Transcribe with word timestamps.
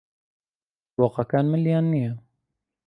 بۆقەکان 0.97 1.45
ملیان 1.53 1.85
نییە. 1.93 2.13